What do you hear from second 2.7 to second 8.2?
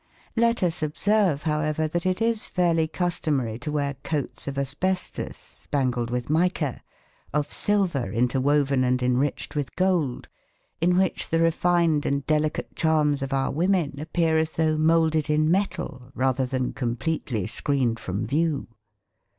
customary to wear coats of asbestos spangled with mica, of silver